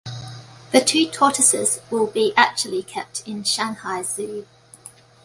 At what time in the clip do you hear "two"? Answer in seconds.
0.83-1.05